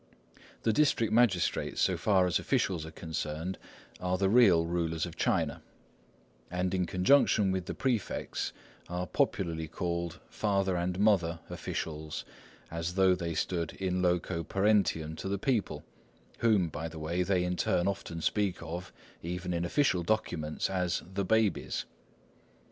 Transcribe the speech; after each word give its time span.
The 0.63 0.73
district 0.73 1.13
magistrates, 1.13 1.79
so 1.79 1.95
far 1.95 2.25
as 2.25 2.39
officials 2.39 2.87
are 2.87 2.91
concerned, 2.91 3.59
are 3.99 4.17
the 4.17 4.29
real 4.31 4.65
rulers 4.65 5.05
of 5.05 5.15
China, 5.15 5.61
and 6.49 6.73
in 6.73 6.87
conjunction 6.87 7.51
with 7.51 7.67
the 7.67 7.75
prefects 7.75 8.51
are 8.89 9.05
popularly 9.05 9.67
called 9.67 10.19
"father 10.27 10.75
and 10.75 10.97
mother" 10.97 11.39
officials, 11.51 12.25
as 12.71 12.95
though 12.95 13.13
they 13.13 13.35
stood 13.35 13.73
in 13.73 14.01
loco 14.01 14.43
parentium 14.43 15.15
to 15.17 15.29
the 15.29 15.37
people, 15.37 15.83
whom, 16.39 16.67
by 16.69 16.87
the 16.87 16.97
way, 16.97 17.21
they 17.21 17.43
in 17.43 17.55
turn 17.55 17.87
often 17.87 18.21
speak 18.21 18.57
of, 18.63 18.91
even 19.21 19.53
in 19.53 19.63
official 19.63 20.01
documents, 20.01 20.67
as 20.67 21.03
"the 21.13 21.23
babies." 21.23 21.85